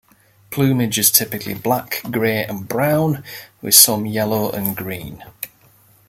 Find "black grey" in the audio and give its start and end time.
1.53-2.43